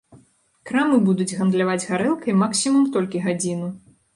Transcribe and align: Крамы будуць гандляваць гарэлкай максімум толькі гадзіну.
Крамы 0.69 0.97
будуць 1.09 1.27
гандляваць 1.41 1.85
гарэлкай 1.91 2.39
максімум 2.43 2.91
толькі 2.97 3.25
гадзіну. 3.29 3.73